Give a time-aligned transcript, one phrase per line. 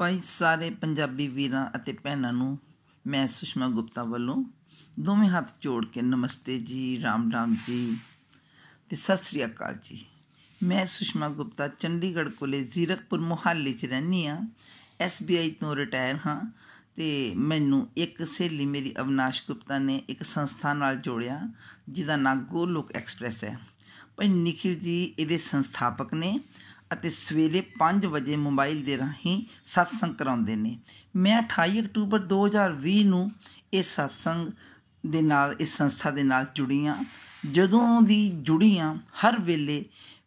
[0.00, 2.58] ਭਾਈ ਸਾਰੇ ਪੰਜਾਬੀ ਵੀਰਾਂ ਅਤੇ ਭੈਣਾਂ ਨੂੰ
[3.06, 4.44] ਮੈਂ ਸੁਸ਼ਮਾ ਗੁਪਤਾ ਵੱਲੋਂ
[5.00, 7.96] ਦੋਵੇਂ ਹੱਥ ਜੋੜ ਕੇ ਨਮਸਤੇ ਜੀ, ਰਾਮ ਰਾਮ ਜੀ
[8.88, 10.06] ਤੇ ਸਤਿ ਸ੍ਰੀ ਅਕਾਲ ਜੀ।
[10.62, 14.40] ਮੈਂ ਸੁਸ਼ਮਾ ਗੁਪਤਾ ਚੰਡੀਗੜ੍ਹ ਕੋਲੇ ਜ਼ੀਰਕਪੁਰ ਮੁਹੱਲੇ 'ਚ ਰਹਿੰਦੀ ਆ
[15.06, 16.52] SBI ਤੋਂ ਰਿਟਾਇਰ ਹਾਂ
[16.96, 21.48] ਤੇ ਮੈਨੂੰ ਇੱਕ ਸਹੇਲੀ ਮੇਰੀ ਅਵਨਾਸ਼ ਗੁਪਤਾ ਨੇ ਇੱਕ ਸੰਸਥਾ ਨਾਲ ਜੋੜਿਆ,
[21.88, 23.58] ਜਿਹਦਾ ਨਾਮ ਗੋਲੋਕ ਐਕਸਪ੍ਰੈਸ ਹੈ।
[24.16, 26.40] ਭਾਈ ਨਿਖਿਲ ਜੀ ਇਹਦੇ ਸੰਸਥਾਪਕ ਨੇ
[26.92, 30.78] ਅਤੇ ਸਵੇਰੇ 5 ਵਜੇ ਮੋਬਾਈਲ ਦੇ ਰਾਹੀਂ ਸਤਸੰਗ ਕਰਾਉਂਦੇ ਨੇ।
[31.16, 33.30] ਮੈਂ 28 ਅਕਤੂਬਰ 2020 ਨੂੰ
[33.72, 34.48] ਇਸ ਸਤਸੰਗ
[35.06, 37.04] ਦੇ ਨਾਲ, ਇਸ ਸੰਸਥਾ ਦੇ ਨਾਲ ਜੁੜੀ ਹਾਂ
[37.50, 39.84] ਜਦੋਂ ਦੀ ਜੁੜੀ ਹਾਂ ਹਰ ਵੇਲੇ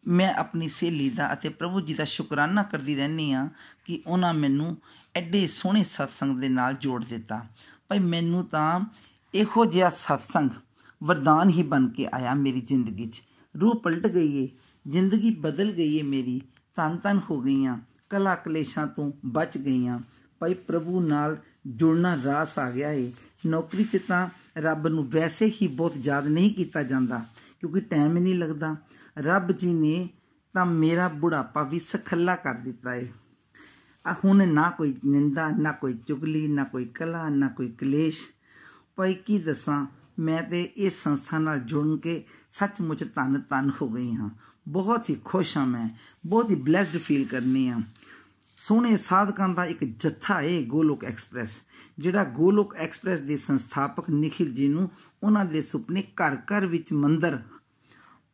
[0.07, 3.49] ਮੈਂ ਆਪਣੀ ਸਹੇਲੀ ਦਾ ਅਤੇ ਪ੍ਰਭੂ ਜੀ ਦਾ ਸ਼ੁਕਰਾਨਾ ਕਰਦੀ ਰਹਿੰਦੀ ਹਾਂ
[3.85, 4.77] ਕਿ ਉਹਨਾਂ ਮੈਨੂੰ
[5.15, 7.45] ਐਡੇ ਸੋਹਣੇ ਸਤਸੰਗ ਦੇ ਨਾਲ ਜੋੜ ਦਿੱਤਾ।
[7.87, 8.79] ਭਾਈ, ਮੈਨੂੰ ਤਾਂ
[9.33, 10.49] ਇਹੋ ਜਿਹਾ ਸਤਸੰਗ
[11.03, 13.23] ਵਰਦਾਨ ਹੀ ਬਣ ਕੇ ਆਇਆ ਮੇਰੀ ਜ਼ਿੰਦਗੀ 'ਚ।
[13.61, 14.49] ਰੂਹ ਪਲਟ ਗਈ ਏ,
[14.87, 16.41] ਜ਼ਿੰਦਗੀ ਬਦਲ ਗਈ ਏ ਮੇਰੀ।
[16.75, 17.77] ਤਨ ਤਨ ਹੋ ਗਈਆਂ,
[18.09, 19.99] ਕਲਾ ਕਲੇਸ਼ਾਂ ਤੋਂ ਬਚ ਗਈਆਂ।
[20.41, 23.11] ਭਾਈ ਪ੍ਰਭੂ ਨਾਲ ਜੁੜਨਾ ਰਾਸ ਆ ਗਿਆ ਏ।
[23.45, 27.21] ਨੌਕਰੀ 'ਚ ਤਾਂ ਰੱਬ ਨੂੰ ਵੈਸੇ ਹੀ ਬਹੁਤ ਯਾਦ ਨਹੀਂ ਕੀਤਾ ਜਾਂਦਾ,
[27.59, 28.75] ਕਿਉਂਕਿ ਟਾਈਮ ਹੀ ਨਹੀਂ ਲੱਗਦਾ।
[29.17, 30.09] ਰੱਬ ਜੀ ਨੇ
[30.55, 33.07] ਤਾਂ ਮੇਰਾ ਬੁਢਾਪਾ ਵੀ ਸਖੱਲਾ ਕਰ ਦਿੱਤਾ ਏ।
[34.05, 38.21] ਆ ਹੁਣ ਨਾ ਕੋਈ ਨਿੰਦਾ, ਨਾ ਕੋਈ ਚੁਗਲੀ, ਨਾ ਕੋਈ ਕਲਾ, ਨਾ ਕੋਈ ਕਲੇਸ਼।
[38.95, 39.85] ਭਾਈ ਕੀ ਦੱਸਾਂ
[40.19, 44.29] ਮੈਂ ਤੇ ਇਸ ਸੰਸਥਾ ਨਾਲ ਜੁੜ ਕੇ ਸੱਚਮੁੱਚ ਧੰਨ ਧੰਨ ਹੋ ਗਈ ਹਾਂ।
[44.67, 45.89] ਬਹੁਤ ਹੀ ਖੁਸ਼ ਹਾਂ ਮੈਂ।
[46.25, 47.81] ਬਹੁਤ ਹੀ ਬlesed ਫੀਲ ਕਰਨੀ ਆ
[48.55, 51.49] ਸੋਹਣੇ ਸਾਧਕਾਂ ਦਾ ਇੱਕ ਜੱਥਾ ਹੈ ਗੋਲੋਕ ਐਕਸਪ੍ਰੈਸ,
[51.99, 54.89] ਜਿਹੜਾ ਗੋਲੋਕ ਐਕਸਪ੍ਰੈਸ ਦੇ ਸੰਸਥਾਪਕ ਨਿਖਿਲ ਜੀ ਨੂੰ
[55.23, 57.39] ਉਹਨਾਂ ਦੇ ਸੁਪਨੇ ਘਰ ਘਰ ਵਿੱਚ ਮੰਦਰ,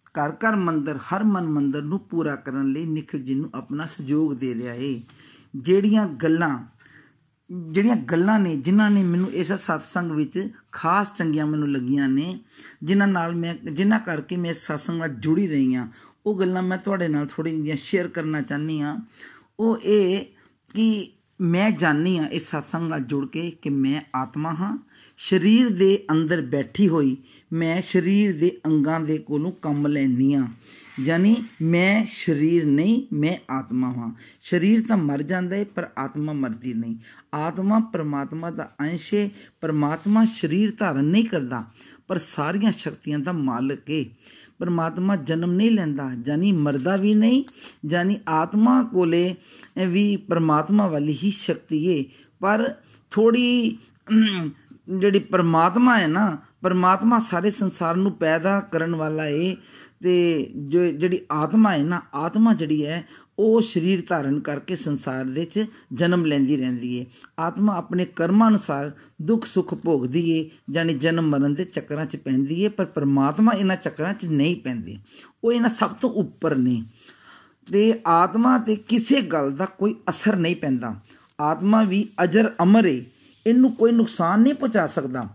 [0.04, 4.34] ਘਰ ਘਰ ਮੰਦਰ, ਹਰ ਮਨ ਮੰਦਰ ਨੂੰ ਪੂਰਾ ਕਰਨ ਲਈ ਨਿਖਿਲ ਜੀ ਨੂੰ ਆਪਣਾ ਸਹਿਯੋਗ
[4.34, 5.02] ਦੇ ਰਿਹਾ ਏ।
[5.56, 6.66] ਜਿਹੜੀਆਂ ਗੱਲਾਂ
[7.52, 12.40] ਜਿਹੜੀਆਂ ਗੱਲਾਂ ਨੇ, ਜਿਨ੍ਹਾਂ ਨੇ ਮੈਨੂੰ ਇਸ ਸਤਸੰਗ ਵਿੱਚ ਖਾਸ ਚੰਗੀਆਂ ਮੈਨੂੰ ਲੱਗੀਆਂ ਨੇ,
[12.84, 15.88] ਜਿਨ੍ਹਾਂ ਨਾਲ ਮੈਂ, ਜਿਨ੍ਹਾਂ ਕਰਕੇ ਮੈਂ ਸਤਸੰਗ ਨਾਲ ਜੁੜੀ ਰਹੀ ਹਾਂ,
[16.26, 19.00] ਉਹ ਗੱਲਾਂ ਮੈਂ ਤੁਹਾਡੇ ਨਾਲ ਥੋੜੀ ਜਿਹੀਆਂ ਸ਼ੇਅਰ ਕਰਨਾ ਚਾਹਨੀ ਆ
[19.60, 20.26] ਉਹ ਇਹ
[20.76, 21.12] ਕਿ
[21.42, 24.78] ਮੈਂ ਜਾਣੀ ਆ ਇਸ ਸਤਸੰਗ ਨਾਲ ਜੁੜ ਕੇ ਕਿ ਮੈਂ ਆਤਮਾ ਹਾਂ।
[25.18, 27.18] ਸਰੀਰ ਦੇ ਅੰਦਰ ਬੈਠੀ ਹੋਈ
[27.54, 30.48] ਮੈਂ ਸਰੀਰ ਦੇ ਅੰਗਾਂ ਦੇ ਕੋਲੋਂ ਕੰਮ ਲੈਣੀ ਆ
[31.00, 34.12] ਯਾਨੀ ਮੈਂ ਸਰੀਰ ਨਹੀਂ, ਮੈਂ ਆਤਮਾ ਹਾਂ।
[34.42, 36.96] ਸਰੀਰ ਤਾਂ ਮਰ ਜਾਂਦਾ ਹੈ ਪਰ ਆਤਮਾ ਮਰਦੀ ਨਹੀਂ।
[37.36, 39.30] ਆਤਮਾ ਪਰਮਾਤਮਾ ਦਾ ਅੰਸ਼ ਹੈ
[39.62, 41.64] ਪਰਮਾਤਮਾ ਸਰੀਰ ਧਾਰਨ ਨਹੀਂ ਕਰਦਾ,
[42.08, 44.04] ਪਰ ਸਾਰੀਆਂ ਸ਼ਕਤੀਆਂ ਦਾ ਮਾਲਕ ਹੈ
[44.60, 47.44] ਪਰਮਾਤਮਾ ਜਨਮ ਨਹੀਂ ਲੈਂਦਾ ਜਾਨੀ ਮਰਦਾ ਵੀ ਨਹੀਂ
[47.86, 49.36] ਜਾਨੀ ਆਤਮਾ ਕੋਲੇ
[49.88, 52.04] ਵੀ ਪਰਮਾਤਮਾ ਵਾਲੀ ਹੀ ਸ਼ਕਤੀ ਹੈ
[52.42, 52.74] ਪਰ
[53.12, 53.78] ਥੋੜੀ
[54.90, 59.56] ਜਿਹੜੀ ਪਰਮਾਤਮਾ ਹੈ ਨਾ, ਪਰਮਾਤਮਾ ਸਾਰੇ ਸੰਸਾਰ ਨੂੰ ਪੈਦਾ ਕਰਨ ਵਾਲਾ ਏ
[60.04, 63.08] ਤੇ ਜੋ ਜਿਹੜੀ ਆਤਮਾ ਹੈ ਨਾ, ਆਤਮਾ ਜਿਹੜੀ ਹੈ,
[63.40, 67.06] ਉਹ ਸਰੀਰ ਧਾਰਨ ਕਰਕੇ ਸੰਸਾਰ ਦੇ ਵਿੱਚ ਜਨਮ ਲੈਂਦੀ ਰਹਿੰਦੀ ਏ
[67.40, 72.62] ਆਤਮਾ ਆਪਣੇ ਕਰਮਾਂ ਅਨੁਸਾਰ ਦੁੱਖ, ਸੁੱਖ ਭੋਗਦੀ ਏ ਜਾਨੀ ਜਨਮ ਮਰਨ ਦੇ ਚੱਕਰਾਂ 'ਚ ਪੈਂਦੀ
[72.62, 74.98] ਏ ਪਰ ਪਰਮਾਤਮਾ ਇਹਨਾਂ ਚੱਕਰਾਂ 'ਚ ਨਹੀਂ ਪੈਂਦੇ।
[75.44, 76.84] ਉਹ ਇਹਨਾਂ ਸਭ ਤੋਂ ਉੱਪਰ ਨੇ।
[77.72, 80.96] ਤੇ ਆਤਮਾ ਤੇ ਕਿਸੇ ਗੱਲ ਦਾ ਕੋਈ ਅਸਰ ਨਹੀਂ ਪੈਂਦਾ।
[81.40, 83.06] ਆਤਮਾ ਵੀ ਅਜਰ ਅਮਰ ਏ
[83.48, 85.30] ਇਹਨੂੰ ਕੋਈ ਨੁਕਸਾਨ ਨਹੀਂ ਪਹੁੰਚਾ ਸਕਦਾ।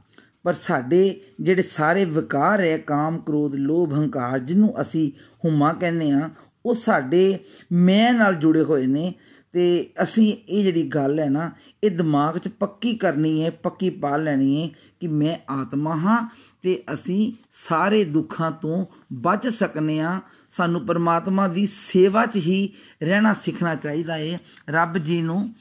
[0.44, 5.12] ਪਰ ਸਾਡੇ ਜਿਹੜੇ ਸਾਰੇ ਵਿਕਾਰ ਹੈ, ਕਾਮ, ਕ੍ਰੋਧ, ਲੋਭ, ਹੰਕਾਰ, ਜਿਹਨੂੰ ਅਸੀਂ
[5.44, 6.31] ਹੁਮਾ ਕਹਿੰਦੇ ਆ
[6.66, 7.38] ਉਹ ਸਾਡੇ
[7.72, 9.15] ਮੈਂ ਨਾਲ ਜੁੜੇ ਹੋਏ ਨੇ
[9.53, 11.50] ਤੇ ਅਸੀਂ ਇਹ ਜਿਹੜੀ ਗੱਲ ਹੈ ਨਾ,
[11.84, 14.69] ਇਹ ਦਿਮਾਗ 'ਚ ਪੱਕੀ ਕਰਨੀ ਹੈ, ਪੱਕੀ ਪਾ ਲੈਣੀ ਹੈ
[15.00, 21.66] ਕਿ ਮੈਂ ਆਤਮਾ ਹਾਂ ਤੇ ਅਸੀਂ ਸਾਰੇ ਦੁੱਖਾਂ ਤੋਂ ਬਚ ਸਕਨੇ ਆ ਸਾਨੂੰ ਪਰਮਾਤਮਾ ਦੀ
[21.66, 22.72] ਸੇਵਾ 'ਚ ਹੀ
[23.03, 24.38] ਰਹਿਣਾ ਸਿੱਖਣਾ ਚਾਹੀਦਾ ਹੈ।
[24.69, 25.54] ਰੱਬ ਜੀ ਨੂੰ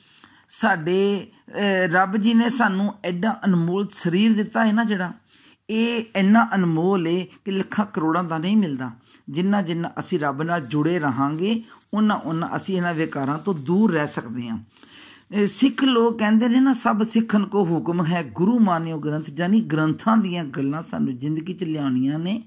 [0.50, 1.28] ਸਾਡੇ
[1.94, 5.12] ਰੱਬ ਜੀ ਨੇ ਸਾਨੂੰ ਐਡਾ ਅਨਮੋਲ ਸਰੀਰ ਦਿੱਤਾ ਹੈ ਨਾ ਜਿਹੜਾ,
[5.70, 8.92] ਇਹ ਇੰਨਾ ਅਨਮੋਲ ਹੈ ਕਿ ਲੱਖਾਂ ਕਰੋੜਾਂ ਦਾ ਨਹੀਂ ਮਿਲਦਾ।
[9.30, 11.62] ਜਿੰਨਾ ਜਿੰਨਾ ਅਸੀਂ ਰੱਬ ਨਾਲ ਜੁੜੇ ਰਹਾਂਗੇ
[11.94, 14.58] ਉਹਨਾਂ ਉਹਨਾਂ ਅਸੀਂ ਇਹਨਾਂ ਵਿਕਾਰਾਂ ਤੋਂ ਦੂਰ ਰਹਿ ਸਕਦੇ ਹਾਂ।
[15.52, 20.18] ਸਿੱਖ ਲੋਕ ਕਹਿੰਦੇ ਨੇ ਨਾ, ਸਭ ਸਿੱਖਣ ਕੋ ਹੁਕਮ ਹੈ ਗੁਰੂ ਮਾਨਿਓ ਗ੍ਰੰਥ ਜਾਨੀ ਗ੍ਰੰਥਾਂ
[20.18, 22.42] ਦੀਆਂ ਗੱਲਾਂ ਸਾਨੂੰ ਜ਼ਿੰਦਗੀ 'ਚ ਲਿਆਉਣੀਆਂ ਨੇ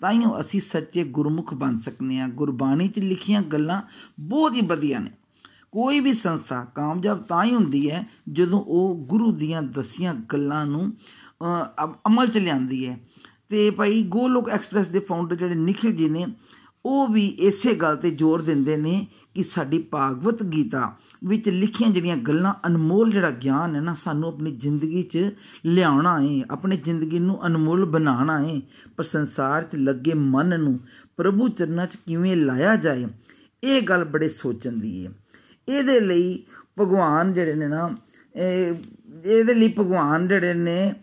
[0.00, 3.80] ਤਾਈਓ ਅਸੀਂ ਸੱਚੇ ਗੁਰਮੁਖ ਬਣ ਸਕਨੇ ਆ ਗੁਰਬਾਣੀ 'ਚ ਲਿਖੀਆਂ ਗੱਲਾਂ
[4.20, 5.10] ਬਹੁਤ ਹੀ ਵਧੀਆ ਨੇ।
[5.72, 10.92] ਕੋਈ ਵੀ ਸੰਸਥਾ ਕਾਮਯਾਬ ਤਾਂ ਹੀ ਹੁੰਦੀ ਹੈ ਜਦੋਂ ਉਹ ਗੁਰੂ ਦੀਆਂ ਦਸੀਆਂ ਗੱਲਾਂ ਨੂੰ
[12.08, 12.98] ਅਮਲ 'ਚ ਲਿਆਂਦੀ ਹੈ।
[13.48, 16.26] ਤੇ ਭਾਈ ਗੋਲੋਕ ਐਕਸਪ੍ਰੈਸ ਦੇ ਫਾਊਂਡਰ ਜਿਹੜੇ ਨikhil ਜੀ ਨੇ,
[16.86, 20.92] ਉਹ ਵੀ ਇਸੇ ਗੱਲ ਤੇ ਜ਼ੋਰ ਦਿੰਦੇ ਨੇ ਕਿ ਸਾਡੀ ਭਾਗਵਤ ਗੀਤਾ
[21.24, 25.30] ਵਿੱਚ ਲਿਖੀਆਂ ਜਿਹੜੀਆਂ ਗੱਲਾਂ ਅਨਮੋਲ ਜਿਹੜਾ ਗਿਆਨ ਹੈ ਨਾ, ਸਾਨੂੰ ਆਪਣੀ ਜ਼ਿੰਦਗੀ 'ਚ
[25.64, 28.60] ਲਿਆਉਣਾ ਹੈ ਆਪਣੀ ਜ਼ਿੰਦਗੀ ਨੂੰ ਅਨਮੋਲ ਬਣਾਉਣਾ ਹੈ
[28.96, 30.78] ਪਰ ਸੰਸਾਰ 'ਚ ਲੱਗੇ ਮਨ ਨੂੰ
[31.16, 33.06] ਪ੍ਰਭੂ ਚਰਨਾਂ 'ਚ ਕਿਵੇਂ ਲਾਇਆ ਜਾਏ,
[33.62, 35.12] ਇਹ ਗੱਲ ਬੜੇ ਸੋਚਣ ਦੀ ਹੈ
[35.68, 36.44] ਇਹਦੇ ਲਈ
[36.80, 37.90] ਭਗਵਾਨ ਜਿਹੜੇ ਨੇ ਨਾ
[39.24, 40.94] ਇਹਦੇ ਲਈ ਭਗਵਾਨ ਜਿਹੜੇ ਨੇ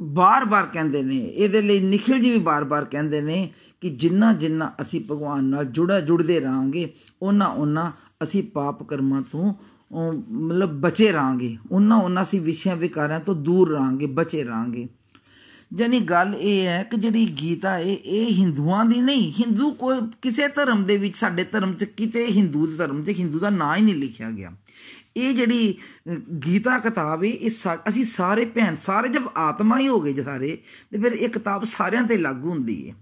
[0.00, 5.00] ਬਾਰ-ਬਾਰ ਕਹਿੰਦੇ ਨੇ, ਇਹਦੇ ਲਈ ਨikhil ਜੀ ਵੀ ਬਾਰ-ਬਾਰ ਕਹਿੰਦੇ ਨੇ ਕਿ ਜਿੰਨਾ ਜਿੰਨਾ ਅਸੀਂ
[5.00, 6.88] ਭਗਵਾਨ ਨਾਲ ਜੁੜਾ ਜੁੜਦੇ ਰਾਂਗੇ
[7.22, 7.90] ਉਹਨਾਂ ਉਹਨਾਂ
[8.22, 9.52] ਅਸੀਂ ਪਾਪ ਕਰਮਾਂ ਤੋਂ
[9.92, 14.86] ਮਤਲਬ ਬਚੇ ਰਾਂਗੇ ਉਹਨਾਂ ਉਹਨਾਂ ਅਸੀਂ ਵਿਸ਼ਿਆਂ ਵਿਕਾਰਾਂ ਤੋਂ ਦੂਰ ਰਾਂਗੇ ਬਚੇ ਰਾਂਗੇ
[15.70, 20.48] ਜਾਨੀ ਗੱਲ ਇਹ ਹੈ ਕਿ ਜਿਹੜੀ ਗੀਤਾ ਹੈ ਇਹ ਹਿੰਦੂਆਂ ਦੀ ਨਹੀਂ, ਹਿੰਦੂ ਕੋਈ ਕਿਸੇ
[20.48, 23.94] ਧਰਮ ਦੇ ਵਿੱਚ, ਸਾਡੇ ਧਰਮ 'ਚ ਕਿਤੇ ਹਿੰਦੂ ਧਰਮ 'ਚ, ਹਿੰਦੂ ਦਾ ਨਾਂ ਹੀ ਨਹੀਂ
[23.94, 24.52] ਲਿਖਿਆ ਗਿਆ।
[25.16, 25.74] ਇਹ ਜਿਹੜੀ
[26.44, 27.50] ਗੀਤਾ ਕਿਤਾਬ ਹੈ ਇਹ
[27.88, 30.56] ਅਸੀਂ ਸਾਰੇ ਭੈਣ, ਸਾਰੇ ਜਦ ਆਤਮਾ ਹੀ ਹੋ ਗਏ ਸਾਰੇ,
[30.90, 32.94] ਤੇ ਫਿਰ ਇਹ ਕਿਤਾਬ ਸਾਰਿਆਂ ਤੇ ਲਾਗੂ ਹੁੰਦੀ ਹੈ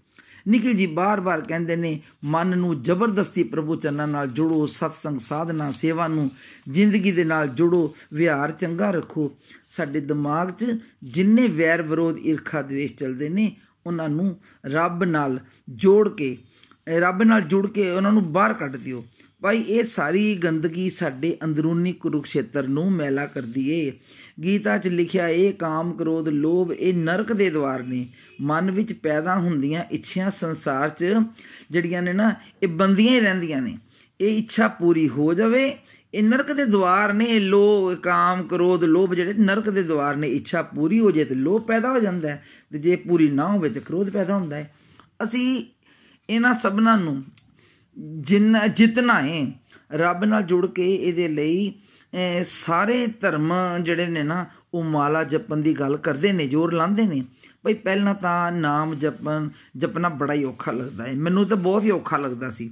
[0.49, 6.09] ਨikhil ਜੀ ਬਾਰ-ਬਾਰ ਕਹਿੰਦੇ ਨੇ, ਮਨ ਨੂੰ ਜ਼ਬਰਦਸਤੀ ਪ੍ਰਭੂ ਚਰਨਾਂ ਨਾਲ ਜੋੜੋ, ਸਤਸੰਗ ਸਾਧਨਾ, ਸੇਵਾ
[6.09, 6.31] ਨੂੰ
[6.71, 9.37] ਜ਼ਿੰਦਗੀ ਦੇ ਨਾਲ ਜੋੜੋ, ਵਿਹਾਰ ਚੰਗਾ ਰੱਖੋ।
[9.69, 13.57] ਸਾਡੇ ਦਿਮਾਗ 'ਚ ਜਿੰਨੇ ਵੈਰ ਵਿਰੋਧ ਈਰਖਾ ਦਵੇਸ਼ ਚੱਲਦੇ ਨੇ,
[13.87, 14.37] ਉਹਨਾਂ ਨੂੰ
[14.67, 15.39] ਰੱਬ ਨਾਲ
[15.69, 16.37] ਜੋੜ ਕੇ
[16.89, 19.05] ਰੱਬ ਨਾਲ ਜੁੜ ਕੇ ਉਹਨਾਂ ਨੂੰ ਬਾਹਰ ਕੱਢ ਦਿਓ।
[19.41, 23.93] ਭਾਈ, ਇਹ ਸਾਰੀ ਗੰਦਗੀ ਸਾਡੇ ਅੰਦਰੂਨੀ ਕੁਰੂਖੇਤਰ ਨੂੰ ਮੈਲਾ ਕਰਦੀ ਏ।
[24.39, 28.07] ਗੀਤਾ 'ਚ ਲਿਖਿਆ ਇਹ ਕਾਮ ਕ੍ਰੋਧ ਲੋਭ, ਇਹ ਨਰਕ ਦੇ ਦਵਾਰ ਨੇ।
[28.41, 31.15] ਮਨ ਵਿੱਚ ਪੈਦਾ ਹੁੰਦੀਆਂ ਇੱਛਾਂ ਸੰਸਾਰ 'ਚ
[31.71, 33.77] ਜਿਹੜੀਆਂ ਨੇ ਨਾ, ਇਹ ਬੰਦੀਆਂ ਹੀ ਰਹਿੰਦੀਆਂ ਨੇ।
[34.21, 35.77] ਇਹ ਇੱਛਾ ਪੂਰੀ ਹੋ ਜਾਵੇ,
[36.15, 40.63] ਇਹ ਨਰਕ ਦੇ ਦਵਾਰ ਨੇ ਲੋਭ ਕਾਮ ਕ੍ਰੋਧ ਲੋਭ ਜਿਹੜੇ ਨਰਕ ਦੇ ਦਵਾਰ ਨੇ, ਇੱਛਾ
[40.63, 42.43] ਪੂਰੀ ਹੋ ਜੇ ਤੇ ਲੋਭ ਪੈਦਾ ਹੋ ਜਾਂਦਾ ਹੈ
[42.73, 44.75] ਤੇ ਜੇ ਪੂਰੀ ਨਾ ਹੋਵੇ ਤੇ ਕ੍ਰੋਧ ਪੈਦਾ ਹੁੰਦਾ ਹੈ।
[45.23, 45.65] ਅਸੀਂ
[46.29, 47.23] ਇਹਨਾਂ ਸਭਨਾਂ ਨੂੰ
[48.21, 49.47] ਜਿੰਨਾ ਜਿਤਨਾ ਹੈ
[49.93, 51.73] ਰੱਬ ਨਾਲ ਜੁੜ ਕੇ ਇਹਦੇ ਲਈ
[52.47, 53.53] ਸਾਰੇ ਧਰਮ
[53.83, 57.25] ਜਿਹੜੇ ਨੇ ਨਾ, ਉਹ ਮਾਲਾ ਜਪਣ ਦੀ ਗੱਲ ਕਰਦੇ ਨੇ, ਜ਼ੋਰ ਲਾਉਂਦੇ ਨੇ।
[57.65, 61.91] ਭਈ ਪਹਿਲਾਂ ਤਾਂ ਨਾਮ ਜਪਣ, ਜਪਣਾ ਬੜਾ ਹੀ ਔਖਾ ਲੱਗਦਾ ਹੈ ਮੈਨੂੰ ਤਾਂ ਬਹੁਤ ਹੀ
[61.91, 62.71] ਔਖਾ ਲੱਗਦਾ ਸੀ।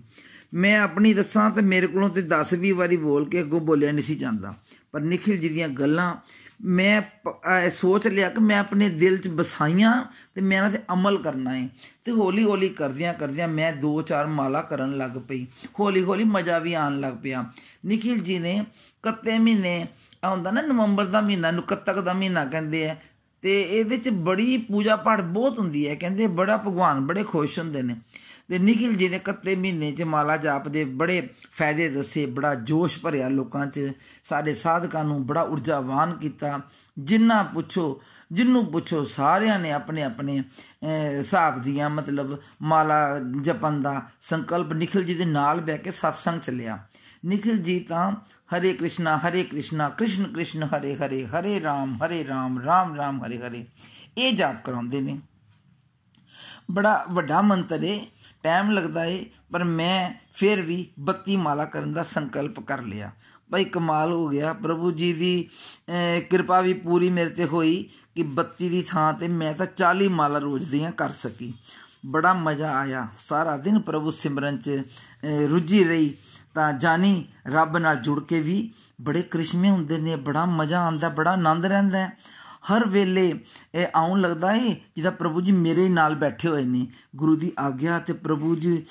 [0.54, 4.04] ਮੈਂ ਆਪਣੀ ਦੱਸਾਂ ਤੇ ਮੇਰੇ ਕੋਲੋਂ ਤੇ 10 20 ਵਾਰੀ ਬੋਲ ਕੇ ਅੱਗੋਂ ਬੋਲਿਆ ਨਹੀਂ
[4.04, 4.54] ਸੀ ਜਾਂਦਾ।
[4.92, 6.16] ਪਰ ਨikhil ਜੀ ਦੀਆਂ ਗੱਲਾਂ,
[6.64, 7.02] ਮੈਂ
[7.70, 10.04] ਸੋਚ ਲਿਆ ਕਿ ਮੈਂ ਆਪਣੇ ਦਿਲ 'ਚ ਬਸਾਈਆਂ
[10.34, 11.68] ਤੇ ਮੈਂ ਇਹਨਾਂ ਤੇ ਅਮਲ ਕਰਨਾ ਹੈ
[12.04, 15.46] ਤੇ ਹੌਲੀ ਹੌਲੀ ਕਰਦਿਆਂ ਕਰਦਿਆਂ ਮੈਂ ਦੋ ਚਾਰ ਮਾਲਾ ਕਰਨ ਲੱਗ ਪਈ।
[15.80, 17.44] ਹੌਲੀ ਹੌਲੀ ਮਜ਼ਾ ਵੀ ਆਣ ਲੱਗ ਪਿਆ।
[17.86, 18.64] ਨikhil ਜੀ ਨੇ
[19.02, 19.86] ਕੱਤੇ ਮਹੀਨੇ
[20.24, 22.96] ਆ ਹੁੰਦਾ ਨਾ ਨਵੰਬਰ ਦਾ ਮਹੀਨਾ ਨੂੰ ਕੱਤਕ ਦਾ ਮਹੀਨਾ ਕਹਿੰਦੇ ਆ।
[23.42, 27.82] ਤੇ ਇਹਦੇ 'ਚ ਬੜੀ ਪੂਜਾ ਪਾਠ ਬਹੁਤ ਹੁੰਦੀ ਹੈ, ਕਹਿੰਦੇ ਬੜਾ ਭਗਵਾਨ ਬੜੇ ਖੁਸ਼ ਹੁੰਦੇ
[27.82, 27.96] ਨੇ।
[28.48, 32.98] ਤੇ ਨikhil ਜੀ ਨੇ ਕੱਤੇ ਮਹੀਨੇ 'ਚ ਮਾਲਾ ਜਾਪ ਦੇ ਬੜੇ ਫਾਇਦੇ ਦੱਸੇ, ਬੜਾ ਜੋਸ਼
[32.98, 33.92] ਭਰਿਆ ਲੋਕਾਂ 'ਚ।
[34.24, 36.60] ਸਾਡੇ ਸਾਧਕਾਂ ਨੂੰ ਬੜਾ ਊਰਜਾਵਾਨ ਕੀਤਾ।
[36.98, 38.02] ਜਿੰਨਾ ਪੁੱਛੋ,
[38.32, 40.42] ਜਿੰਨੂੰ ਪੁੱਛੋ, ਸਾਰਿਆਂ ਨੇ ਆਪਣੇ ਆਪਣੇ
[40.84, 46.78] ਹਿਸਾਬ ਦੀਆਂ ਮਤਲਬ ਮਾਲਾ ਜਪਨ ਦਾ ਸੰਕਲਪ ਨikhil ਜੀ ਦੇ ਨਾਲ ਬਹਿ ਕੇ satsang ਚੱਲਿਆ
[47.24, 48.12] ਨikhil ਜੀ ਤਾਂ
[48.52, 53.38] ਹਰੇ ਕ੍ਰਿਸ਼ਨਾ ਹਰੇ ਕ੍ਰਿਸ਼ਨਾ, ਕ੍ਰਿਸ਼ਨ ਕ੍ਰਿਸ਼ਨ, ਹਰੇ ਹਰੇ ਹਰੇ ਰਾਮ ਹਰੇ ਰਾਮ ਰਾਮ ਰਾਮ, ਹਰੇ
[53.38, 53.64] ਹਰੇ।
[54.18, 55.18] ਇਹ ਜਾਪ ਕਰਾਉਂਦੇ ਨੇ।
[56.70, 58.00] ਬੜਾ ਵੱਡਾ ਮੰਤਰ ਹੈ
[58.42, 63.10] ਟਾਈਮ ਲੱਗਦਾ ਏ, ਪਰ ਮੈਂ ਫਿਰ ਵੀ 32 ਮਾਲਾ ਕਰਨ ਦਾ ਸੰਕਲਪ ਕਰ ਲਿਆ।
[63.50, 65.48] ਭਾਈ ਕਮਾਲ ਹੋ ਗਿਆ। ਪ੍ਰਭੂ ਜੀ ਦੀ
[66.30, 70.38] ਕਿਰਪਾ ਵੀ ਪੂਰੀ ਮੇਰੇ ਤੇ ਹੋਈ ਕਿ 32 ਦੀ ਥਾਂ ਤੇ ਮੈਂ ਤਾਂ 40 ਮਾਲਾ
[70.38, 71.52] ਰੋਜ਼ ਦੀਆਂ ਕਰ ਸਕੀ।
[72.06, 74.82] ਬੜਾ ਮਜ਼ਾ ਆਇਆ। ਸਾਰਾ ਦਿਨ ਪ੍ਰਭੂ ਸਿਮਰਨ 'ਚ
[75.50, 76.14] ਰੁੱਝੀ ਰਹੀ।
[76.54, 81.32] ਤਾਂ ਜਾਨੀ ਰੱਬ ਨਾਲ ਜੁੜ ਕੇ ਵੀ ਬੜੇ ਕ੍ਰਿਸ਼ਮੇ ਹੁੰਦੇ ਨੇ, ਬੜਾ ਮਜ਼ਾ ਆਉਂਦਾ, ਬੜਾ
[81.32, 82.10] ਆਨੰਦ ਰਹਿੰਦਾ
[82.62, 83.40] ਹਰ ਵੇਲੇ
[83.74, 87.98] ਇਹ ਆਉਣ ਲੱਗਦਾ ਏ ਜਿਹਦਾ ਪ੍ਰਭੂ ਜੀ ਮੇਰੇ ਨਾਲ ਬੈਠੇ ਹੋਏ ਨੇ। ਗੁਰੂ ਦੀ ਆਗਿਆ
[87.98, 88.84] ਤੇ ਪ੍ਰਭੂ ਜੀ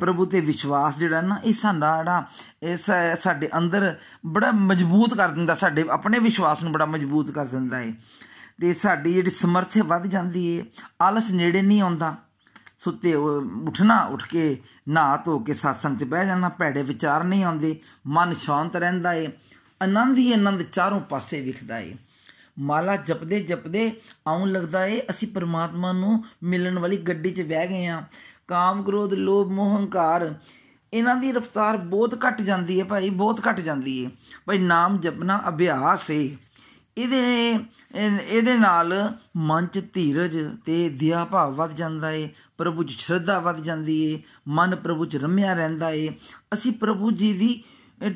[0.00, 2.24] ਪ੍ਰਭੂ ਤੇ ਵਿਸ਼ਵਾਸ ਜਿਹੜਾ ਨਾ, ਇਹ ਸਾਡਾ ਜਿਹੜਾ
[2.62, 7.80] ਇਸ ਸਾਡੇ ਅੰਦਰ ਬੜਾ ਮਜ਼ਬੂਤ ਕਰ ਦਿੰਦਾ, ਸਾਡੇ ਆਪਣੇ ਵਿਸ਼ਵਾਸ ਨੂੰ ਬੜਾ ਮਜ਼ਬੂਤ ਕਰ ਦਿੰਦਾ
[7.80, 7.94] ਏ।
[8.60, 10.64] ਤੇ ਸਾਡੀ ਜਿਹੜੀ ਸਮਰਥ ਵੱਧ ਜਾਂਦੀ ਏ।
[11.02, 12.16] ਆਲਸ ਨੇੜੇ ਨਹੀਂ ਆਉਂਦਾ।
[12.84, 17.76] ਸੁੱਤੇ ਉਠਣਾ, ਉੱਠ ਕੇ ਨਹਾ ਧੋ ਕੇ satsang 'ਚ ਬਹਿ ਜਾਣਾ, ਭੈੜੇ ਵਿਚਾਰ ਨਹੀਂ ਆਉਂਦੇ,
[18.06, 19.28] ਮਨ ਸ਼ਾਂਤ ਰਹਿੰਦਾ ਏ,
[19.82, 21.94] ਆਨੰਦ ਹੀ ਆਨੰਦ ਚਾਰੋਂ ਪਾਸੇ ਵਿਖਦਾ ਏ।
[22.58, 23.90] ਮਾਲਾ ਜਪਦੇ ਜਪਦੇ
[24.26, 28.02] ਆਉਣ ਲੱਗਦਾ ਏ, ਅਸੀਂ ਪਰਮਾਤਮਾ ਨੂੰ ਮਿਲਣ ਵਾਲੀ ਗੱਡੀ 'ਚ ਬਹਿ ਗਏ ਆ।
[28.48, 30.34] ਕਾਮ ਕ੍ਰੋਧ, ਲੋਭ, ਮੋਹ, ਹੰਕਾਰ,
[30.92, 34.10] ਇਹਨਾਂ ਦੀ ਰਫ਼ਤਾਰ ਬਹੁਤ ਘਟ ਜਾਂਦੀ ਹੈ ਭਾਈ, ਬਹੁਤ ਘਟ ਜਾਂਦੀ ਹੈ
[34.46, 36.36] ਭਾਈ ਨਾਮ ਜਪਣਾ ਅਭਿਆਸ ਏ।
[36.98, 37.58] ਇਹਦੇ
[37.94, 38.92] ਇਹਦੇ ਨਾਲ
[39.36, 42.28] ਮਨ 'ਚ ਧੀਰਜ ਤੇ ਦਿਆ ਭਾਵ ਵੱਧ ਜਾਂਦਾ ਏ।
[42.62, 46.08] ਪ੍ਰਭੂ 'ਚ ਸ਼ਰਧਾ ਵੱਧ ਜਾਂਦੀ ਏ, ਮਨ ਪ੍ਰਭੂ 'ਚ ਰਮਿਆ ਰਹਿੰਦਾ ਏ।
[46.54, 47.62] ਅਸੀਂ ਪ੍ਰਭੂ ਜੀ ਦੀ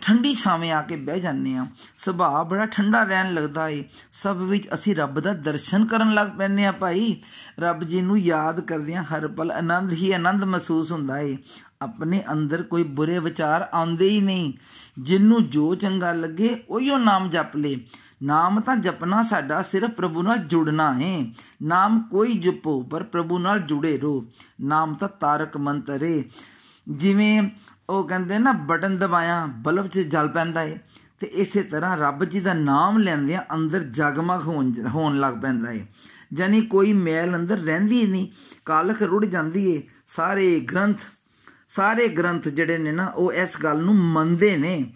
[0.03, 1.67] ਠੰਡੀ ਛਾਵੇਂ ਆ ਕੇ ਬਹਿ ਜਾਂਦੇ ਆ।
[1.99, 6.65] ਸੁਭਾਅ ਬੜਾ ਠੰਡਾ ਰਹਿਣ ਲੱਗਦਾ ਏ। ਸਭ ਵਿੱਚ ਅਸੀਂ ਰੱਬ ਦਾ ਦਰਸ਼ਨ ਕਰਨ ਲੱਗ ਪੈਂਦੇ
[6.65, 7.17] ਆ ਭਾਈ।
[7.59, 11.37] ਰੱਬ ਜੀ ਨੂੰ ਯਾਦ ਕਰਦਿਆਂ ਹਰ ਪਲ ਆਨੰਦ ਹੀ ਆਨੰਦ ਮਹਿਸੂਸ ਹੁੰਦਾ ਏ।
[11.83, 14.53] ਆਪਣੇ ਅੰਦਰ ਕੋਈ ਬੁਰੇ ਵਿਚਾਰ ਆਉਂਦੇ ਹੀ ਨਹੀਂ।
[14.99, 17.81] ਜਿੰਨੂੰ ਜੋ ਚੰਗਾ ਲੱਗੇ ਉਹੀਓ ਨਾਮ ਜਪ ਲੇ।
[18.23, 21.33] ਨਾਮ ਤਾਂ ਜਪਣਾ ਸਾਡਾ, ਸਿਰਫ ਪ੍ਰਭੂ ਨਾਲ ਜੁੜਨਾ ਹੈ।
[21.63, 24.27] ਨਾਮ ਕੋਈ ਜਪੋ, ਪਰ ਪ੍ਰਭੂ ਨਾਲ ਜੁੜੇ ਰਹੋ।
[24.61, 26.23] ਨਾਮ ਤਾਂ ਤਾਰਕ ਮੰਤਰ ਹੈ
[26.89, 27.51] ਜਿਵੇਂ
[27.91, 30.79] ਉਹ ਕਹਿੰਦੇ ਨਾ, ਬਟਨ ਦਬਾਇਆ, ਬਲਬ 'ਚ ਜਲ ਪੈਂਦਾ ਏ।
[31.21, 35.87] ਤੇ ਇਸੇ ਤਰ੍ਹਾਂ ਰੱਬ ਜੀ ਦਾ ਨਾਮ ਲੈਂਦਿਆਂ ਅੰਦਰ ਜਗਮਗ ਹੋਣ ਹੋਣ ਲੱਗ ਪੈਂਦਾ ਏ।
[36.33, 38.29] ਜਾਨੀ ਕੋਈ ਮੈਲ ਅੰਦਰ ਰਹਿੰਦੀ ਨਹੀਂ,
[38.65, 40.99] ਕਾਲਖ ਰੁੜ ਜਾਂਦੀ ਏ। ਸਾਰੇ ਗ੍ਰੰਥ
[41.69, 44.93] ਸਾਰੇ ਗ੍ਰੰਥ ਜਿਹੜੇ ਨੇ ਨਾ, ਉਹ ਇਸ ਗੱਲ ਨੂੰ ਮੰਨਦੇ ਨੇ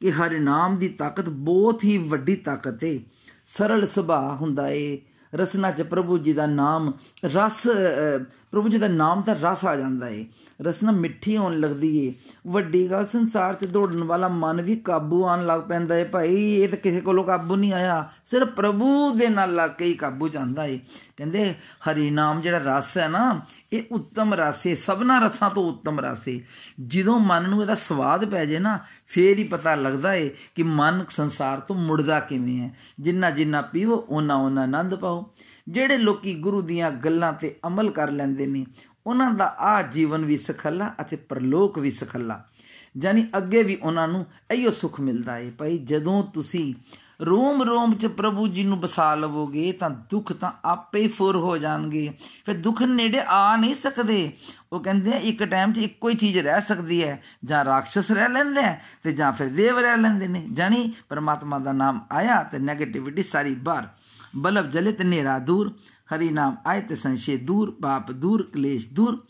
[0.00, 3.00] ਕਿ ਹਰ ਨਾਮ ਦੀ ਤਾਕਤ ਬਹੁਤ ਹੀ ਵੱਡੀ ਤਾਕਤ ਏ।
[3.46, 4.98] ਸਰਲ ਸੁਭਾਅ ਹੁੰਦਾ ਏ।
[5.34, 6.92] ਰਸਨਾ ਚ ਪ੍ਰਭੂ ਜੀ ਦਾ ਨਾਮ
[7.24, 7.66] ਰਸ
[8.50, 10.26] ਪ੍ਰਭੂ ਜੀ ਦਾ ਨਾਮ ਤਾਂ ਰਸ ਆ ਜਾਂਦਾ ਏ।
[10.62, 12.14] ਰਸਨਾ ਮਿੱਠੀ ਹੋਣ ਲੱਗਦੀ ਏ।
[12.46, 16.68] ਵੱਡੀ ਗੱਲ, ਸੰਸਾਰ 'ਚ ਦੌੜਨ ਵਾਲਾ ਮਨ ਵੀ ਕਾਬੂ ਆਣ ਲੱਗ ਪੈਂਦਾ ਏ ਭਾਈ। ਇਹ
[16.68, 20.64] ਤਾਂ ਕਿਸੇ ਕੋਲੋਂ ਕਾਬੂ ਨਹੀਂ ਆਇਆ। ਸਿਰਫ ਪ੍ਰਭੂ ਦੇ ਨਾਲ ਲੱਗ ਕੇ ਹੀ ਕਾਬੂ ਜਾਂਦਾ
[20.64, 20.80] ਏ।
[21.16, 21.54] ਕਹਿੰਦੇ,
[21.90, 23.40] ਹਰੀ ਨਾਮ ਜਿਹੜਾ ਰਸ ਹੈ ਨਾ,
[23.72, 26.40] ਇਹ ਉੱਤਮ ਰਸ ਏ। ਸਭਨਾ ਰਸਾਂ ਤੋਂ ਉੱਤਮ ਰਸ ਏ।
[26.86, 31.04] ਜਦੋਂ ਮਨ ਨੂੰ ਇਹਦਾ ਸਵਾਦ ਪੈ ਜੇ ਨਾ, ਫੇਰ ਹੀ ਪਤਾ ਲੱਗਦਾ ਏ ਕਿ ਮਨ
[31.08, 35.34] ਸੰਸਾਰ ਤੋਂ ਮੁੜਦਾ ਕਿਵੇਂ ਹੈ। ਜਿੰਨਾ ਜਿੰਨਾ ਪੀਵੋ ਉਹਨਾਂ ਉਹਨਾਂ ਆਨੰਦ ਪਾਓ।
[35.68, 38.66] ਜਿਹੜੇ ਲੋਕੀ ਗੁਰੂ ਦੀਆਂ ਗੱਲਾਂ ਤੇ ਅਮਲ ਕਰ ਲੈਂਦੇ ਨੇ
[39.08, 42.44] ਉਹਨਾਂ ਦਾ ਆ ਜੀਵਨ ਵੀ ਸਖੱਲਾ ਅਤੇ ਪਰਲੋਕ ਵੀ ਸਖੱਲਾ।
[42.98, 46.74] ਜਾਨੀ ਅੱਗੇ ਵੀ ਉਹਨਾਂ ਨੂੰ ਇਹੋ ਸੁੱਖ ਮਿਲਦਾ ਏ। ਭਾਈ ਜਦੋਂ ਤੁਸੀਂ
[47.24, 51.58] ਰੋਮ ਰੋਮ ਚ ਪ੍ਰਭੂ ਜੀ ਨੂੰ ਬਸਾ ਲਵੋਗੇ ਤਾਂ ਦੁੱਖ ਤਾਂ ਆਪੇ ਹੀ ਫੁਰ ਹੋ
[51.58, 52.12] ਜਾਣਗੇ।
[52.46, 54.32] ਫਿਰ ਦੁੱਖ ਨੇੜੇ ਆ ਨਹੀਂ ਸਕਦੇ।
[54.72, 58.28] ਉਹ ਕਹਿੰਦੇ ਆ, ਇੱਕ ਟਾਈਮ 'ਚ ਇੱਕੋ ਹੀ ਚੀਜ਼ ਰਹਿ ਸਕਦੀ ਹੈ। ਜਾਂ ਰਾਖਸ਼ਸ ਰਹਿ
[58.28, 62.58] ਲੈਂਦੇ ਆ ਤੇ ਜਾਂ ਫਿਰ ਦੇਵ ਰਹਿ ਲੈਂਦੇ ਨੇ। ਜਾਨੀ ਪਰਮਾਤਮਾ ਦਾ ਨਾਮ ਆਇਆ ਤੇ
[62.58, 63.88] 네ਗੇਟਿਵਿਟੀ ਸਾਰੀ ਬਾਹਰ।
[64.36, 65.74] ਬਲਬ ਜਲੇ ਤੇ ਨੇਰਾ ਦੂਰ।
[66.14, 69.26] ਹਰੀ ਨਾਮ ਆਏ ਤੇ ਸੰਸ਼ੇ, ਦੂਰ ਪਾਪ, ਦੂਰ ਕਲੇਸ਼, ਦੂਰ।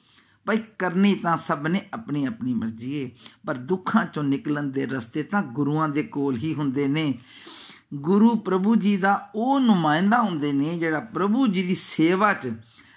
[0.47, 3.11] ਭਾਈ ਕਰਨੀ ਤਾਂ ਸਭ ਨੇ ਆਪਣੀ ਆਪਣੀ ਮਰਜ਼ੀ ਏ,
[3.47, 7.15] ਪਰ ਦੁੱਖਾਂ ਚੋਂ ਨਿਕਲਣ ਦੇ ਰਸਤੇ ਤਾਂ ਗੁਰੂਆਂ ਦੇ ਕੋਲ ਹੀ ਹੁੰਦੇ ਨੇ।
[7.95, 12.53] ਗੁਰੂ ਪ੍ਰਭੂ ਜੀ ਦਾ ਉਹ ਨੁਮਾਇੰਦਾ ਹੁੰਦੇ ਨੇ ਜਿਹੜਾ ਪ੍ਰਭੂ ਜੀ ਦੀ ਸੇਵਾ 'ਚ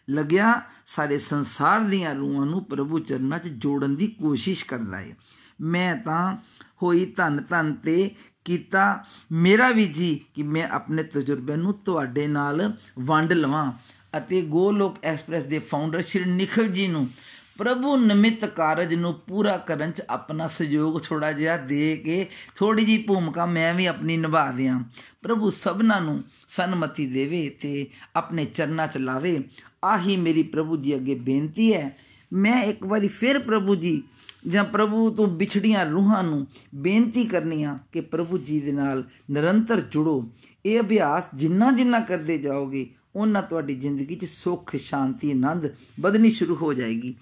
[0.09, 5.13] ਲੱਗਿਆ ਸਾਰੇ ਸੰਸਾਰ ਦੀਆਂ ਰੂਹਾਂ ਨੂੰ ਪ੍ਰਭੂ ਚਰਨਾਂ 'ਚ ਜੋੜਨ ਦੀ ਕੋਸ਼ਿਸ਼ ਕਰਦਾ ਏ।
[5.61, 6.37] ਮੈਂ ਤਾਂ
[6.83, 8.11] ਹੋਈ ਧੰਨ ਧੰਨ ਤੇ
[8.45, 13.71] ਕੀਤਾ। ਮੇਰਾ ਵੀ ਜੀ ਕਿ ਮੈਂ ਆਪਣੇ ਤਜਰਬੇ ਨੂੰ ਤੁਹਾਡੇ ਨਾਲ ਵੰਡ ਲਵਾਂ
[14.17, 17.09] ਅਤੇ ਗੋਲੋਕ ਐਕਸਪ੍ਰੈਸ ਦੇ ਫਾਊਂਡਰ ਸ਼੍ਰੀ ਨਿਖਲ ਜੀ ਨੂੰ
[17.57, 22.97] ਪ੍ਰਭੂ ਨਿਮਿਤ ਕਾਰਜ ਨੂੰ ਪੂਰਾ ਕਰਨ ਚ ਆਪਣਾ ਸਹਿਯੋਗ ਥੋੜਾ ਜਿਹਾ ਦੇ ਕੇ ਥੋੜੀ ਜੀ
[22.97, 24.83] ਭੂਮਿਕਾ ਮੈਂ ਵੀ ਆਪਣੀ ਨਿਭਾ ਦਿਆਂ।
[25.21, 29.43] ਪ੍ਰਭੂ ਸਭਨਾਂ ਨੂੰ ਸਨਮਤੀ ਦੇਵੇ ਤੇ ਆਪਣੇ ਚਰਨਾਂ ਚ ਲਾਵੇ।
[29.85, 31.97] ਆਹੀ ਮੇਰੀ ਪ੍ਰਭੂ ਜੀ ਅੱਗੇ ਬੇਨਤੀ ਹੈ।
[32.33, 34.03] ਮੈਂ ਇੱਕ ਵਾਰੀ ਫਿਰ ਪ੍ਰਭੂ ਜੀ
[34.47, 40.29] ਜਾਂ ਪ੍ਰਭੂ ਤੋਂ ਵਿਛੜੀਆਂ ਰੂਹਾਂ ਨੂੰ ਬੇਨਤੀ ਕਰਨੀਆਂ ਕਿ ਪ੍ਰਭੂ ਜੀ ਦੇ ਨਾਲ ਨਿਰੰਤਰ ਜੁੜੋ।
[40.65, 45.67] ਇਹ ਅਭਿਆਸ ਜਿੰਨਾ ਜਿੰਨਾ ਕਰਦੇ ਜਾਓਗੇ ਉਹਨਾਂ ਤੁਹਾਡੀ ਜ਼ਿੰਦਗੀ 'ਚ ਸੁੱਖ, ਸ਼ਾਂਤੀ, ਆਨੰਦ
[45.99, 47.15] ਵਧਣੀ ਸ਼ੁਰੂ ਹੋ ਜਾਏਗੀ।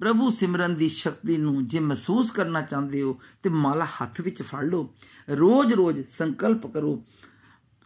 [0.00, 4.64] ਪ੍ਰਭੂ ਸਿਮਰਨ ਦੀ ਸ਼ਕਤੀ ਨੂੰ ਜੇ ਮਹਿਸੂਸ ਕਰਨਾ ਚਾਹੁੰਦੇ ਹੋ, ਤੇ ਮਾਲਾ ਹੱਥ ਵਿੱਚ ਫੜ
[4.64, 4.94] ਲਓ।
[5.30, 7.02] ਰੋਜ਼-ਰੋਜ਼ ਸੰਕਲਪ ਕਰੋ।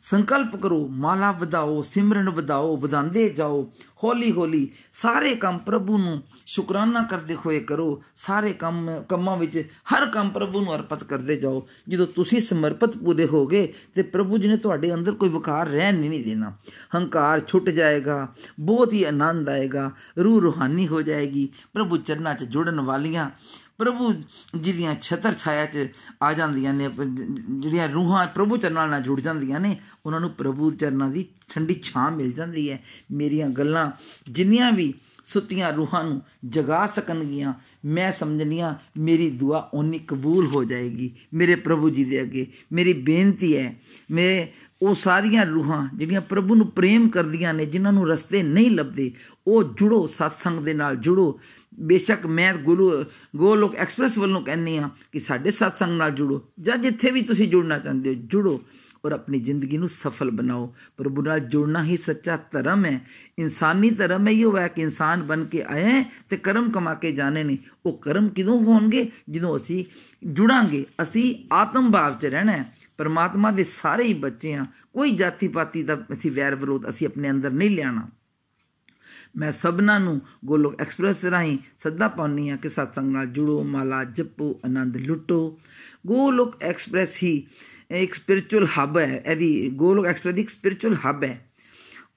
[0.02, 3.72] ਸੰਕਲਪ ਕਰੋ, ਮਾਲਾ ਵਧਾਓ, ਸਿਮਰਨ ਵਧਾਓ, ਵਧਾਉਂਦੇ ਜਾਓ,
[4.04, 9.58] ਹੌਲੀ ਹੌਲੀ ਸਾਰੇ ਕੰਮ ਪ੍ਰਭੂ ਨੂੰ ਸ਼ੁਕਰਾਨਾ ਕਰਦੇ ਹੋਏ ਕਰੋ, ਸਾਰੇ ਕੰਮ, ਕੰਮਾਂ ਵਿੱਚ
[9.94, 14.48] ਹਰ ਕੰਮ ਪ੍ਰਭੂ ਨੂੰ ਅਰਪਿਤ ਕਰਦੇ ਜਾਓ। ਜਦੋਂ ਤੁਸੀਂ ਸਮਰਪਿਤ ਪੂਰੇ ਹੋਗੇ ਤੇ ਪ੍ਰਭੂ ਜੀ
[14.48, 16.52] ਨੇ ਤੁਹਾਡੇ ਅੰਦਰ ਕੋਈ ਵਿਕਾਰ ਰਹਿਣ ਨਹੀਂ ਦੇਣਾ।
[16.96, 18.28] ਹੰਕਾਰ ਛੁੱਟ ਜਾਏਗਾ,
[18.60, 23.30] ਬਹੁਤ ਹੀ ਆਨੰਦ ਆਏਗਾ ਰੂਹ ਰੂਹਾਨੀ ਹੋ ਜਾਏਗੀ। ਪ੍ਰਭੂ ਚਰਨਾਂ 'ਚ ਜੁੜਨ ਵਾਲੀਆਂ
[23.80, 24.12] ਪ੍ਰਭੂ
[24.60, 25.88] ਜੀ ਦੀਆਂ ਛਤਰ ਛਾਇਆ 'ਚ
[26.22, 26.88] ਆ ਜਾਂਦੀਆਂ ਨੇ
[27.50, 32.10] ਜਿਹੜੀਆਂ ਰੂਹਾਂ ਪ੍ਰਭੂ ਚਰਨਾਂ ਨਾਲ ਜੁੜ ਜਾਂਦੀਆਂ ਨੇ, ਉਹਨਾਂ ਨੂੰ ਪ੍ਰਭੂ ਚਰਨਾਂ ਦੀ ਠੰਡੀ ਛਾਂ
[32.10, 33.90] ਮਿਲ ਜਾਂਦੀ ਹੈ। ਮੇਰੀਆਂ ਗੱਲਾਂ
[34.30, 34.92] ਜਿੰਨੀਆਂ ਵੀ
[35.24, 37.52] ਸੁੱਤੀਆਂ ਰੂਹਾਂ ਨੂੰ ਜਗਾ ਸਕਣਗੀਆਂ,
[37.84, 43.56] ਮੈਂ ਸਮਝਨੀਆਂ, ਮੇਰੀ ਦੁਆ ਓਨੀ ਕਬੂਲ ਹੋ ਜਾਏਗੀ। ਮੇਰੇ ਪ੍ਰਭੂ ਜੀ ਦੇ ਅੱਗੇ ਮੇਰੀ ਬੇਨਤੀ
[43.56, 43.74] ਹੈ
[44.10, 44.46] ਮੈਂ
[44.82, 49.12] ਉਹ ਸਾਰੀਆਂ ਰੂਹਾਂ ਜਿਹੜੀਆਂ ਪ੍ਰਭੂ ਨੂੰ ਪ੍ਰੇਮ ਕਰਦੀਆਂ ਨੇ, ਜਿਨ੍ਹਾਂ ਨੂੰ ਰਸਤੇ ਨਹੀਂ ਲੱਭਦੇ,
[49.46, 51.40] ਉਹ ਜੁੜੋ ਸਤਸੰਗ ਦੇ ਨਾਲ ਜੁੜੋ।
[51.80, 53.04] ਬੇਸ਼ੱਕ ਮੈਂ ਗੁਰੂ
[53.36, 57.78] ਗੋਲੋਕ ਐਕਸਪ੍ਰੈਸ ਵੱਲੋਂ ਕਹਿੰਨੀ ਆ ਕਿ ਸਾਡੇ ਸਤਸੰਗ ਨਾਲ ਜੁੜੋ। ਜਾਂ ਜਿੱਥੇ ਵੀ ਤੁਸੀਂ ਜੁੜਨਾ
[57.78, 58.60] ਚਾਹੁੰਦੇ ਹੋ, ਜੁੜੋ
[59.04, 63.00] ਔਰ ਆਪਣੀ ਜ਼ਿੰਦਗੀ ਨੂੰ ਸਫਲ ਬਣਾਓ। ਪ੍ਰਭੂ ਨਾਲ ਜੁੜਨਾ ਹੀ ਸੱਚਾ ਧਰਮ ਹੈ।
[63.38, 67.44] ਇਨਸਾਨੀ ਧਰਮ ਹੈ ਇਹ ਹੈ ਕਿ ਇਨਸਾਨ ਬਣ ਕੇ ਆਏ ਤੇ ਕਰਮ ਕਮਾ ਕੇ ਜਾਣੇ
[67.44, 69.10] ਨੇ। ਉਹ ਕਰਮ ਕਿਦੋਂ ਹੋਣਗੇ?
[69.30, 69.84] ਜਦੋਂ ਅਸੀਂ
[70.26, 75.48] ਜੁੜਾਂਗੇ। ਅਸੀਂ ਆਤਮ ਭਾਵ 'ਚ ਰਹਿਣਾ ਹੈ। ਪਰਮਾਤਮਾ ਦੇ ਸਾਰੇ ਹੀ ਬੱਚੇ ਆ, ਕੋਈ ਜਾਤੀ
[75.48, 78.08] ਪਾਤੀ ਦਾ ਅਸੀਂ ਵੈਰ ਵਿਰੋਧ ਅਸੀਂ ਆਪਣੇ ਅੰਦਰ ਨਹੀਂ ਲਿਆਣਾ
[79.36, 84.60] ਮੈਂ ਸਭਨਾਂ ਨੂੰ ਗੋਲੋਕ ਐਕਸਪ੍ਰੈਸ ਰਾਹੀਂ ਸੱਦਾ ਪਾਉਣੀ ਆ ਕਿ ਸਤਸੰਗ ਨਾਲ ਜੁੜੋ, ਮਾਲਾ ਜਪੋ,
[84.64, 85.58] ਆਨੰਦ ਲੁੱਟੋ।
[86.06, 87.46] ਗੋਲੋਕ ਐਕਸਪ੍ਰੈਸ ਹੀ
[87.90, 91.50] ਇੱਕ ਸਪਿਰਚੁਅਲ ਹੱਬ ਹੈ, ਇਹਦੀ ਗੋਲੋਕ ਐਕਸਪ੍ਰੈਸ ਇੱਕ ਸਪਿਰਚੁਅਲ ਹੱਬ ਹੈ।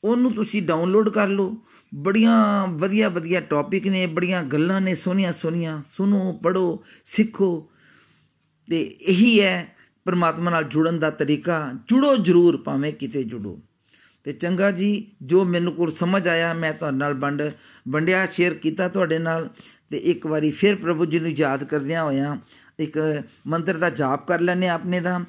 [0.03, 1.57] ਉਹਨੂੰ ਤੁਸੀਂ ਡਾਊਨਲੋਡ ਕਰ ਲਓ।
[1.95, 7.69] ਬੜੀਆਂ ਵਧੀਆ ਵਧੀਆ ਟੌਪਿਕ ਨੇ, ਬੜੀਆਂ ਗੱਲਾਂ ਨੇ ਸੋਹਣੀਆਂ ਸੋਹਣੀਆਂ ਸੁਣੋ ਪੜੋ ਸਿੱਖੋ।
[8.69, 13.59] ਤੇ ਇਹੀ ਹੈ ਪਰਮਾਤਮਾ ਨਾਲ ਜੁੜਨ ਦਾ ਤਰੀਕਾ ਜੁੜੋ ਜ਼ਰੂਰ, ਭਾਵੇਂ ਕਿਤੇ ਜੁੜੋ।
[14.23, 17.43] ਤੇ ਚੰਗਾ ਜੀ, ਜੋ ਮੈਨੂੰ ਕੋਲ ਸਮਝ ਆਇਆ, ਮੈਂ ਤੁਹਾਡੇ ਨਾਲ ਵੰਡ,
[17.89, 19.49] ਵੰਡਿਆ ਸ਼ੇਅਰ ਕੀਤਾ ਤੁਹਾਡੇ ਨਾਲ।
[19.89, 22.37] ਤੇ ਇੱਕ ਵਾਰੀ ਫਿਰ ਪ੍ਰਭੂ ਜੀ ਨੂੰ ਯਾਦ ਕਰਦਿਆਂ ਹੋਇਆਂ
[22.79, 25.19] ਇੱਕ ਮੰਤਰ ਦਾ ਜਾਪ ਕਰ ਲੈਣੇ ਆਪਣੇ ਦਾ।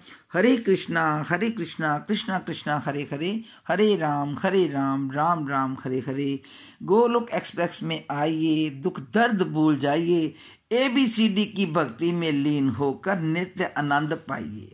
[0.41, 3.43] ਹਰੇ ਕ੍ਰਿਸ਼ਨਾ ਹਰੇ ਕ੍ਰਿਸ਼ਨਾ ਕ੍ਰਿਸ਼ਨਾ ਕ੍ਰਿਸ਼ਨਾ, ਹਰੇ ਹਰੇ
[3.75, 6.39] ਹਰੇ ਰਾਮ ਹਰੇ ਰਾਮ ਰਾਮ ਰਾਮ, ਹਰੇ ਹਰੇ।
[6.83, 10.33] ਗੋਲੋਕ ਐਕਸਪ੍ਰੈਸ ਮੇ ਆਈਏ, ਦੁੱਖ ਦਰਦ ਭੁੱਲ ਜਾਈਏ।
[10.64, 14.72] दर्द भूल जाइए एबीसीडी की भक्ति में लीन होकर नित्य आनंद पाइए